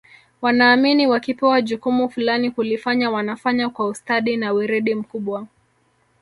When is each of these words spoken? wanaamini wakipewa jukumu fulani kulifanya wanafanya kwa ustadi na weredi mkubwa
wanaamini 0.41 1.07
wakipewa 1.07 1.61
jukumu 1.61 2.09
fulani 2.09 2.51
kulifanya 2.51 3.11
wanafanya 3.11 3.69
kwa 3.69 3.87
ustadi 3.87 4.37
na 4.37 4.51
weredi 4.51 4.95
mkubwa 4.95 5.47